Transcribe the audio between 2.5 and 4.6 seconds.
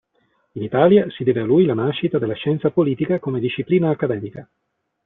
politica come disciplina accademica.